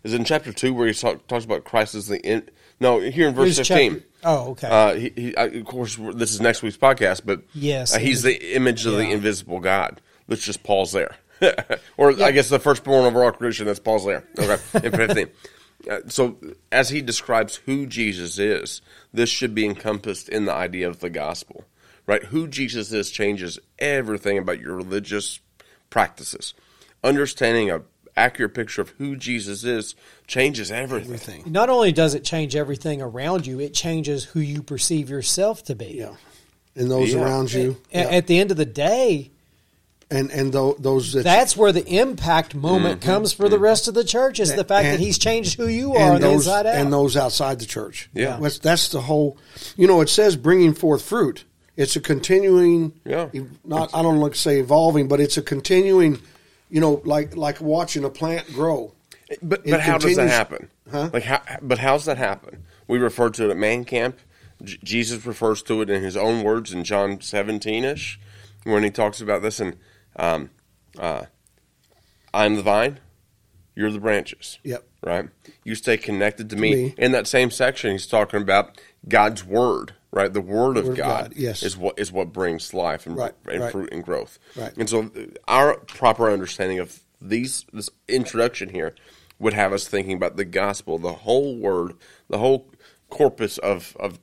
[0.04, 3.00] is it in chapter two where he talk, talks about Christ as the in, no
[3.00, 3.92] here in verse Here's fifteen.
[3.94, 4.68] chapter- oh, okay.
[4.68, 8.56] Uh, he, he, of course, this is next week's podcast, but Yes, uh, he's the
[8.56, 10.02] image of the invisible God.
[10.28, 11.16] Let's just pause there,
[11.98, 13.66] or I guess the firstborn of all creation.
[13.66, 14.24] That's Paul's there.
[14.38, 15.28] Okay, in fifteen.
[15.90, 16.36] Uh, so,
[16.72, 18.82] as he describes who Jesus is,
[19.14, 21.64] this should be encompassed in the idea of the gospel,
[22.06, 22.24] right?
[22.26, 25.40] Who Jesus is changes everything about your religious
[25.90, 26.54] practices.
[27.04, 27.82] Understanding a
[28.18, 29.96] accurate picture of who Jesus is
[30.28, 31.06] changes everything.
[31.14, 35.64] everything Not only does it change everything around you, it changes who you perceive yourself
[35.66, 35.96] to be.
[36.00, 36.16] yeah
[36.76, 37.22] and those Yeah.
[37.24, 38.04] around you A- Yeah.
[38.10, 39.32] At the end of the day,
[40.12, 43.10] and and tho- those that that's where the impact moment Mm-hmm.
[43.12, 45.94] comes for the rest of the church is the fact that he's changed who you
[45.94, 46.76] are on and the those inside out.
[46.76, 48.10] and those outside the church.
[48.14, 48.38] Yeah.
[48.42, 49.38] that's, that's the whole.
[49.78, 51.44] You know, it says bringing forth fruit.
[51.78, 52.94] It's a continuing.
[53.06, 53.30] Yeah.
[53.64, 56.20] Not I don't like to say evolving, but it's a continuing.
[56.70, 58.94] You know, like like watching a plant grow.
[59.42, 60.70] But It but how does that happen?
[60.92, 61.10] Huh?
[61.14, 61.42] Like how?
[61.62, 62.64] But how's that happen?
[62.88, 64.18] We refer to it at man camp.
[64.64, 68.20] J- Jesus refers to it in his own words in John seventeen ish,
[68.64, 69.60] when he talks about this.
[69.60, 69.78] And
[70.16, 70.50] um,
[70.98, 71.26] uh,
[72.34, 73.00] I'm the vine,
[73.76, 74.60] you're the branches.
[74.64, 74.84] Yep.
[75.02, 75.30] Right.
[75.64, 76.76] You stay connected to me.
[76.76, 76.96] me.
[76.98, 79.94] In that same section, he's talking about God's word.
[80.12, 80.34] Right.
[80.34, 81.64] The word of Word of God, God, yes.
[81.64, 83.72] is what is what brings life and, Right, and right.
[83.72, 84.40] fruit and growth.
[84.56, 84.76] Right.
[84.76, 88.96] And so uh, our proper understanding of these this introduction here
[89.38, 91.94] would have us thinking about the gospel, the whole word,
[92.28, 92.68] the whole
[93.10, 94.20] corpus of of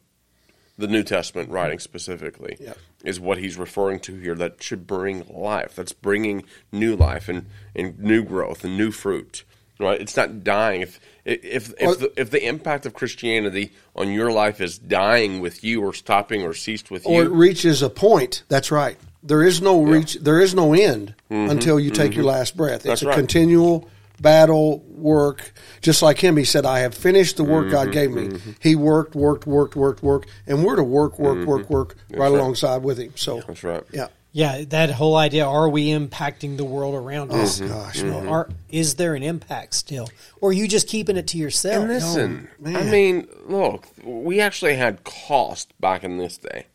[0.79, 2.79] the New Testament writing specifically Yep.
[3.05, 5.75] is what he's referring to here that should bring life.
[5.77, 9.45] That's bringing new life and, and new growth and new fruit.
[9.79, 10.01] Right?
[10.01, 10.81] It's not dying.
[10.81, 15.41] If if if Well- the, if the impact of Christianity on your life is dying
[15.41, 18.43] with you or stopping or ceased with you or it reaches a point.
[18.49, 18.97] That's right.
[19.23, 20.15] There is no reach.
[20.15, 22.77] There is no end until you take your last breath.
[22.77, 22.89] It's Mm-hmm.
[22.91, 23.17] That's a right.
[23.17, 23.89] continual
[24.21, 25.53] battle work.
[25.83, 27.73] Just like him, he said, "I have finished the work Mm-hmm.
[27.73, 31.69] God gave me." He worked, worked, worked, worked, worked, and we're to work, work, work,
[31.71, 32.21] work right, Mm-hmm.
[32.21, 32.33] right.
[32.33, 33.13] alongside with him.
[33.17, 33.83] So that's right.
[33.93, 34.09] yeah.
[34.33, 37.59] Yeah, that whole idea: Are we impacting the world around us?
[37.59, 37.73] Mm-hmm.
[37.73, 40.11] gosh, You know, are, is there an impact still,
[40.43, 41.85] or are you just keeping it to yourself?
[41.85, 46.67] And listen, Oh, I mean, look, we actually had cost back in this day.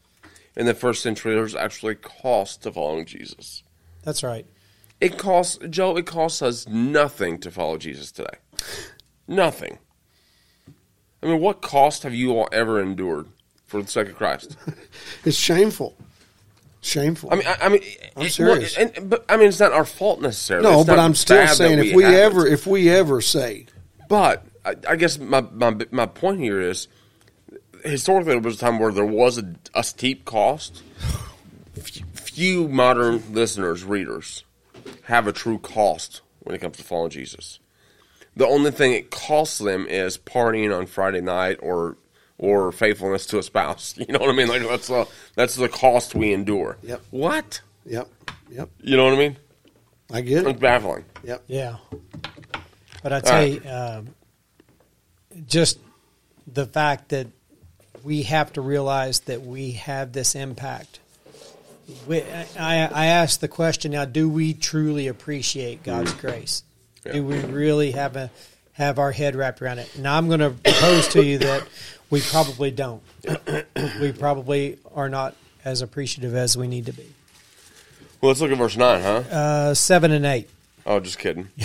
[0.56, 3.62] In the first century, there was actually cost to following Jesus.
[4.04, 4.47] That's right.
[5.01, 5.97] It costs Joe.
[5.97, 8.37] It costs us nothing to follow Jesus today.
[9.27, 9.79] Nothing.
[11.23, 13.27] I mean, what cost have you all ever endured
[13.65, 14.55] for the sake of Christ?
[15.25, 15.95] It's shameful.
[16.81, 17.29] Shameful.
[17.31, 17.81] I mean, I, I mean,
[18.17, 18.75] I'm it- serious.
[18.77, 20.67] well, and, but I mean, it's not our fault necessarily.
[20.67, 22.17] no, It's but I'm still saying if we have it.
[22.21, 23.67] ever, if we ever say,
[24.09, 26.87] But I, I guess my, my my point here is
[27.85, 30.81] historically there was a time where there was a, a steep cost.
[32.13, 34.43] Few modern listeners, readers,
[35.12, 37.60] have a true cost when it comes to following Jesus.
[38.38, 41.97] The only thing it costs them is partying on Friday night or
[42.38, 43.93] or faithfulness to a spouse.
[43.97, 44.47] You know what I mean?
[44.47, 46.78] Like that's the that's the cost we endure.
[46.82, 47.02] Yep.
[47.12, 47.62] What?
[47.86, 48.08] "Yep,
[48.50, 49.38] yep, You know what I mean?
[50.13, 51.04] I get It's it." baffling.
[51.24, 51.43] Yep.
[51.47, 51.76] Yeah.
[53.04, 53.63] But I tell right.
[53.63, 54.08] you, um,
[55.45, 55.78] just
[56.47, 57.28] the fact that
[58.04, 61.00] we have to realize that we have this impact.
[62.08, 62.22] We,
[62.60, 66.63] I, I ask the question now: Do we truly appreciate God's grace?
[67.06, 67.13] Yeah.
[67.13, 68.32] Do we really have a
[68.74, 69.98] have our head wrapped around it?
[69.98, 71.67] Now, I'm going to propose to you that
[72.10, 73.02] we probably don't.
[74.00, 77.08] we probably are not as appreciative as we need to be.
[78.22, 79.24] Well, let's look at verse nine, huh?
[79.32, 80.50] Uh, seven and eight.
[80.86, 81.50] Oh, just kidding.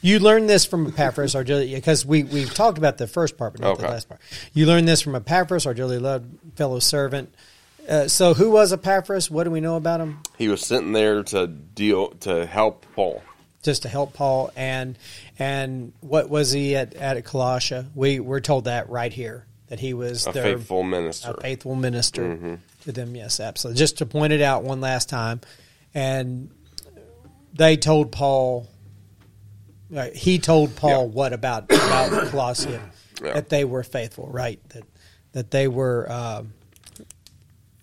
[0.00, 3.54] You learned this from Epaphras, our dearly, because we we've talked about the first part,
[3.54, 4.20] but not the last part.
[4.54, 7.34] You learned this from Epaphras, our dearly loved fellow servant.
[7.88, 9.30] Uh, so, who was Epaphras?
[9.30, 10.18] What do we know about him?
[10.38, 13.22] He was sitting there to deal to help Paul.
[13.62, 14.98] Just to help Paul, and
[15.38, 17.86] and what was he at at Colossia?
[17.94, 21.34] We we're told that right here that he was A their faithful minister.
[21.36, 22.54] a faithful minister Mm-hmm.
[22.84, 23.16] to them.
[23.16, 23.78] Yes, absolutely.
[23.78, 25.40] Just to point it out one last time,
[25.94, 26.50] and
[27.54, 28.68] they told Paul.
[29.96, 31.12] uh, He told Paul Yeah.
[31.14, 32.80] what about about Colossia
[33.22, 33.34] Yeah.
[33.34, 34.60] that they were faithful, right?
[34.70, 34.84] That
[35.32, 36.52] that they were um,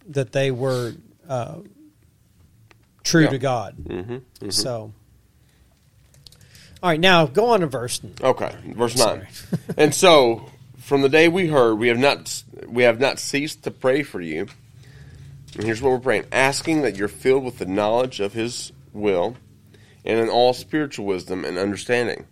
[0.08, 0.94] that they were
[1.28, 1.58] uh,
[3.04, 3.30] true Yeah.
[3.30, 3.76] to God.
[3.78, 4.50] Mm-hmm.
[4.50, 4.92] So,
[6.82, 8.02] all right, now go on to verse.
[8.22, 9.28] Okay, verse nine.
[9.78, 13.72] and so, from the day we heard, we have not we have not ceased to
[13.72, 14.48] pray for you.
[15.56, 19.38] And here's what we're praying: asking that you're filled with the knowledge of His will,
[20.04, 22.26] and in all spiritual wisdom and understanding,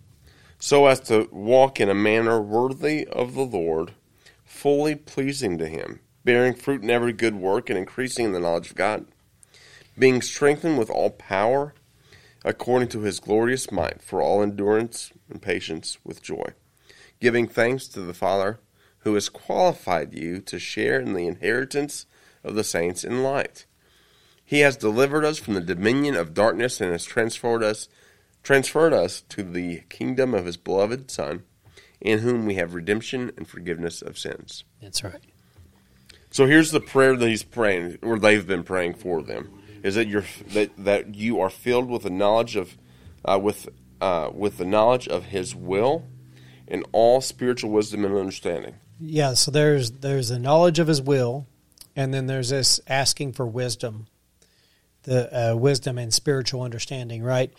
[0.58, 3.92] so as to walk in a manner worthy of the Lord,
[4.44, 8.70] fully pleasing to Him, bearing fruit in every good work, and increasing in the knowledge
[8.70, 9.06] of God,
[9.98, 11.74] being strengthened with all power
[12.44, 16.46] according to his glorious might, for all endurance and patience with joy,
[17.20, 18.58] giving thanks to the Father
[18.98, 22.06] who has qualified you to share in the inheritance
[22.44, 23.66] of the saints in light.
[24.44, 27.88] He has delivered us from the dominion of darkness and has transferred us
[28.42, 31.44] transferred us to the kingdom of his beloved Son,
[32.00, 34.64] in whom we have redemption and forgiveness of sins.
[34.80, 35.22] That's right.
[36.32, 40.08] So here's the prayer that he's praying, or they've been praying for them, is that
[40.08, 42.76] you're that that you are filled with the knowledge of,
[43.24, 43.68] uh, with
[44.00, 46.06] uh, with the knowledge of His will,
[46.66, 48.76] and all spiritual wisdom and understanding.
[48.98, 51.46] Yeah, so there's there's the knowledge of his will,
[51.94, 54.06] and then there's this asking for wisdom,
[55.02, 57.22] the uh, wisdom and spiritual understanding.
[57.22, 57.52] Right,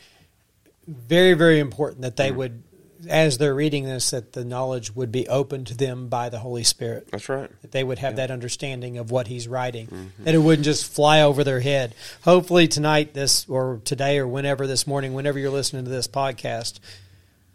[0.88, 2.64] very very important that they would,
[3.08, 6.64] as they're reading this, that the knowledge would be open to them by the Holy
[6.64, 7.10] Spirit.
[7.12, 7.50] That's right.
[7.62, 11.22] That they would have that understanding of what he's writing, that it wouldn't just fly
[11.22, 11.96] over their head.
[12.24, 16.80] Hopefully tonight, this or today or whenever this morning, whenever you're listening to this podcast,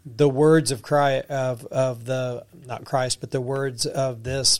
[0.05, 4.59] the words of Christ, of of the not Christ, but the words of this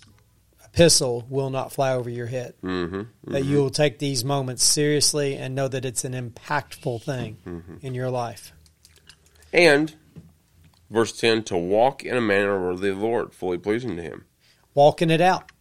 [0.65, 2.53] epistle will not fly over your head.
[2.63, 3.31] Mm-hmm.
[3.31, 7.77] That you will take these moments seriously and know that it's an impactful thing Mm-hmm.
[7.81, 8.51] in your life.
[9.51, 9.95] And
[10.89, 14.25] verse ten to walk in a manner worthy of the Lord, fully pleasing to Him.
[14.73, 15.51] Walking it out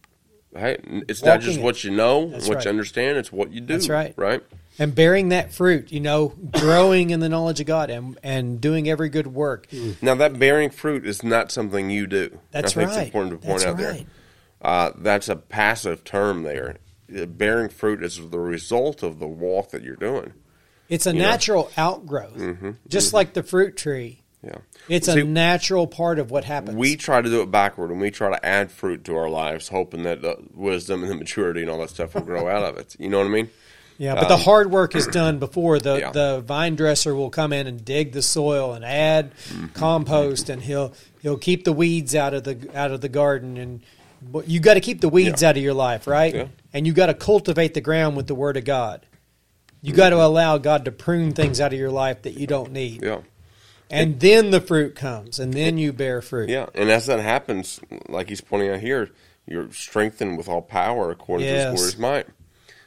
[0.51, 0.79] Right?
[1.07, 1.63] It's not just it.
[1.63, 2.65] what you know, That's what right.
[2.65, 3.17] you understand.
[3.19, 3.73] It's what you do.
[3.73, 4.15] That's right.
[4.17, 4.41] Right.
[4.79, 8.89] and bearing that fruit, you know, growing in the knowledge of God and and doing
[8.89, 9.67] every good work.
[10.01, 12.39] Now that bearing fruit is not something you do.
[12.51, 12.97] That's I think right.
[12.99, 13.97] It's important to point That's out right.
[13.97, 14.05] there.
[14.61, 16.77] Uh, that's a passive term there.
[17.15, 20.33] Uh, Bearing fruit is the result of the walk that you're doing.
[20.89, 21.29] It's a You know?
[21.29, 22.71] natural outgrowth, Mm-hmm.
[22.87, 24.18] just like the fruit tree.
[24.43, 24.57] Yeah.
[24.87, 26.77] It's See, a natural part of what happens.
[26.77, 29.67] We try to do it backward, and we try to add fruit to our lives,
[29.67, 32.77] hoping that the wisdom and the maturity and all that stuff will grow out of
[32.77, 32.95] it.
[32.99, 33.49] You know what I mean?
[33.97, 36.11] yeah, but the um, hard work is done before the Yeah.
[36.11, 39.65] the vine dresser will come in and dig the soil and add Mm-hmm.
[39.73, 43.81] compost, and he'll he'll keep the weeds out of the out of the garden, and
[44.47, 45.49] you got to keep the weeds Yeah.
[45.49, 46.33] out of your life, right?
[46.33, 46.47] Yeah.
[46.71, 49.05] And you got to cultivate the ground with the Word of God.
[49.81, 49.97] You Mm-hmm.
[49.97, 53.01] got to allow God to prune things out of your life that you don't need,
[53.03, 53.19] Yeah.
[53.89, 56.49] And then the fruit comes, and then you bear fruit.
[56.49, 56.67] Yeah.
[56.75, 59.09] And as that happens, like he's pointing out here,
[59.47, 62.27] you're strengthened with all power according to his glorious might.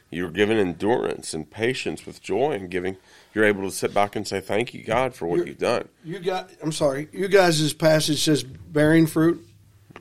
[0.09, 2.97] You're given endurance and patience with joy and giving.
[3.33, 5.87] You're able to sit back and say, Thank you, God, for what You're- you've done.
[6.03, 6.51] You got.
[6.61, 7.09] I'm sorry.
[7.11, 9.43] You guys' this passage says bearing fruit.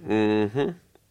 [0.06, 0.70] Mm-hmm.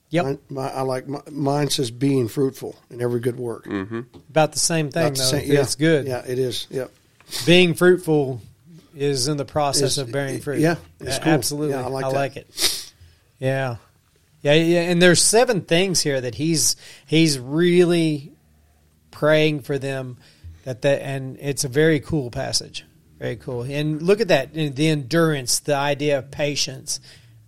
[0.10, 3.66] Yep, Mine, my, I like my, mine says being fruitful in every good work.
[3.66, 4.02] Mm-hmm.
[4.30, 5.26] about the same thing Not the though.
[5.26, 6.06] same- yeah, It's good.
[6.06, 6.68] Yeah, it is.
[6.70, 6.92] Yep.
[7.46, 8.42] being fruitful
[8.96, 10.60] is in the process of bearing fruit.
[10.60, 11.34] yeah, it's cool.
[11.34, 11.76] absolutely.
[11.76, 12.94] Yeah, I like I like it.
[13.40, 13.78] Yeah,
[14.42, 14.82] yeah, yeah.
[14.82, 16.76] And there's seven things here that he's
[17.06, 18.34] he's really
[19.12, 20.18] praying for them
[20.64, 22.86] that that, and it's a very cool passage.
[23.20, 23.62] Very cool.
[23.62, 27.00] And look at that the endurance, the idea of patience,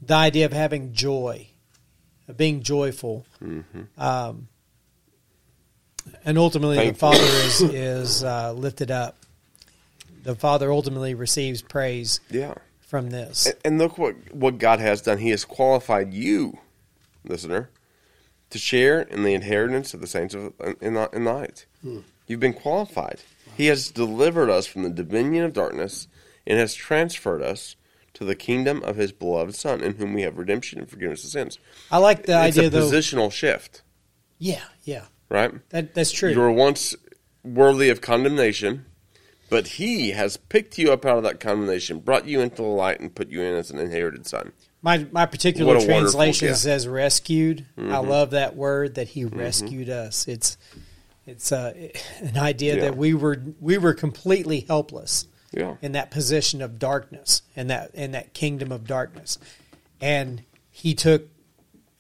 [0.02, 1.48] the idea of having joy,
[2.28, 3.26] of being joyful.
[3.98, 4.48] Um,
[6.26, 7.14] and ultimately, the Thankful.
[7.14, 9.18] Father is is uh, lifted up.
[10.24, 12.56] The Father ultimately receives praise Yeah.
[12.80, 13.46] from this.
[13.46, 15.18] And, and look what, what God has done.
[15.20, 16.60] He has qualified you,
[17.26, 17.70] listener,
[18.50, 21.66] to share in the inheritance of the saints of, in, the, in light.
[21.82, 22.00] Hmm.
[22.28, 23.20] You've been qualified.
[23.58, 26.08] He has delivered us from the dominion of darkness
[26.48, 27.76] and has transferred us
[28.14, 31.32] to the kingdom of his beloved Son, in whom we have redemption and forgiveness of
[31.32, 31.60] sins.
[31.92, 32.90] I like the it's idea, a though.
[32.90, 33.82] positional shift,
[34.38, 35.52] Yeah, yeah, right?
[35.70, 36.30] that that's true.
[36.32, 36.96] You were once
[37.44, 38.86] worthy of condemnation,
[39.54, 43.00] but he has picked you up out of that condemnation, brought you into the light,
[43.00, 44.52] and put you in as an inherited son.
[44.82, 46.60] My my particular What a wonderful translation gift.
[46.60, 47.66] says rescued.
[47.78, 48.10] I Mm-hmm.
[48.10, 50.28] love that word that he rescued us.
[50.28, 50.58] It's
[51.28, 51.74] it's uh,
[52.20, 52.82] an idea Yeah.
[52.82, 55.76] that we were we were completely helpless Yeah.
[55.84, 59.38] in that position of darkness in that in that kingdom of darkness,
[60.02, 61.28] and he took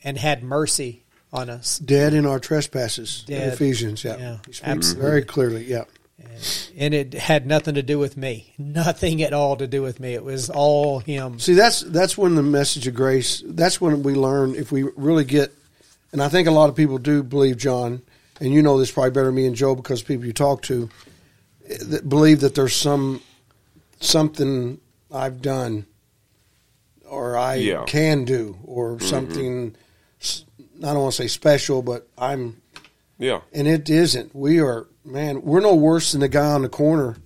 [0.03, 1.79] and had mercy on us.
[1.79, 3.23] Dead in our trespasses.
[3.29, 4.03] in Ephesians.
[4.03, 4.17] Yeah.
[4.17, 5.09] Yeah, He speaks absolutely.
[5.09, 5.65] Very clearly.
[5.65, 5.83] Yeah.
[6.77, 10.13] And it had nothing to do with me, nothing at all to do with me.
[10.13, 11.39] It was all him.
[11.39, 13.43] See, that's that's when the message of grace.
[13.45, 15.53] That's when we learn if we really get.
[16.11, 18.01] And I think a lot of people do believe John,
[18.39, 20.89] and you know this probably better than me and Joe because people you talk to
[21.81, 23.21] that believe that there's some
[23.99, 24.79] something
[25.11, 25.85] I've done
[27.13, 27.83] or I Yeah.
[27.85, 29.05] can do or mm-hmm.
[29.07, 29.75] something.
[30.83, 32.61] i don't want to say special, but I'm,
[33.19, 33.41] Yeah.
[33.53, 34.35] and it isn't.
[34.35, 35.41] We are man.
[35.41, 37.17] We're no worse than the guy on the corner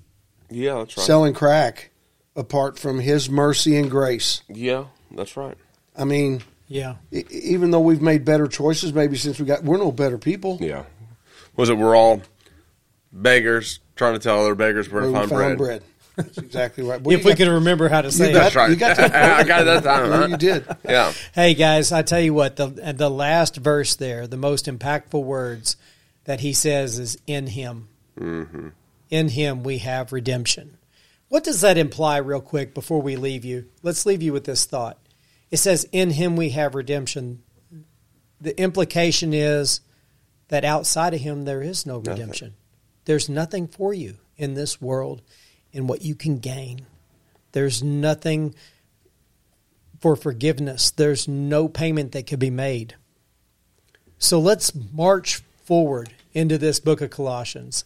[0.49, 1.05] Yeah, that's right.
[1.05, 1.91] selling crack,
[2.35, 4.41] apart from his mercy and grace.
[4.49, 5.57] yeah, that's right.
[5.97, 9.77] I mean, Yeah, e- even though we've made better choices, maybe since we got, we're
[9.77, 10.57] no better people.
[10.61, 10.83] Yeah.
[11.55, 12.21] Was it we're all
[13.11, 15.57] beggars trying to tell other beggars where to We find found bread?
[15.57, 15.83] bread.
[16.17, 17.01] That's exactly right.
[17.01, 18.33] Boy, if we got- could remember how to say you it.
[18.33, 18.69] That's right.
[18.71, 19.13] You got that.
[19.39, 20.27] I got it that time, Yeah, huh?
[20.27, 20.65] you did.
[20.83, 21.13] Yeah.
[21.33, 25.77] Hey guys, I tell you what, the the last verse there, the most impactful words
[26.27, 27.87] that he says is in him.
[28.19, 28.67] Mm-hmm.
[29.09, 30.77] In him we have redemption.
[31.29, 33.69] What does that imply real quick before we leave you?
[33.81, 34.99] Let's leave you with this thought.
[35.49, 37.43] It says in him we have redemption.
[38.41, 39.79] The implication is
[40.49, 42.55] that outside of him there is no redemption.
[43.05, 45.21] There's nothing for you in this world
[45.71, 46.85] in what you can gain.
[47.53, 48.53] There's nothing
[50.01, 50.91] for forgiveness.
[50.91, 52.95] There's no payment that could be made.
[54.19, 57.83] So let's march forward into this book of Colossians.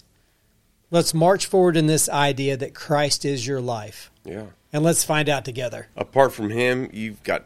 [0.90, 4.12] Let's march forward in this idea that Christ is your life.
[4.26, 4.48] Yeah.
[4.74, 5.88] And let's find out together.
[5.96, 7.46] Apart from him, you've got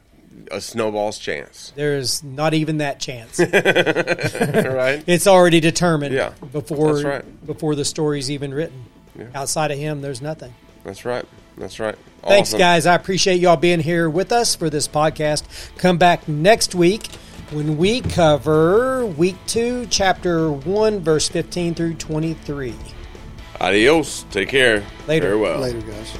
[0.52, 1.72] a snowball's chance.
[1.76, 3.39] There is not even that chance.
[3.39, 5.04] right?
[5.08, 7.46] it's already determined Yeah, before that's right.
[7.46, 8.86] before the story's even written.
[9.18, 9.28] Yeah.
[9.34, 10.54] Outside of him, there's nothing.
[10.84, 11.26] That's right.
[11.58, 11.96] That's right.
[12.22, 12.86] Thanks, guys.
[12.86, 15.43] I appreciate y'all being here with us for this podcast.
[15.78, 17.08] Come back next week
[17.52, 22.74] when we cover week two, chapter one, verse 15 through 23.
[23.62, 24.26] Adios.
[24.32, 24.84] Take care.
[25.08, 25.30] Later.
[25.30, 25.60] Farewell.
[25.60, 26.18] Later, guys.